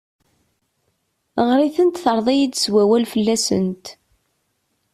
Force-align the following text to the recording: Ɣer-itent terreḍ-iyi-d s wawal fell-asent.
Ɣer-itent 1.47 2.01
terreḍ-iyi-d 2.03 2.55
s 2.63 2.65
wawal 2.73 3.05
fell-asent. 3.13 3.85